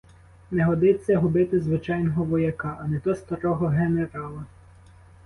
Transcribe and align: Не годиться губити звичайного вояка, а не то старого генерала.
Не 0.51 0.65
годиться 0.65 1.15
губити 1.17 1.59
звичайного 1.61 2.23
вояка, 2.23 2.77
а 2.81 2.87
не 2.87 2.99
то 2.99 3.15
старого 3.15 3.67
генерала. 3.67 4.45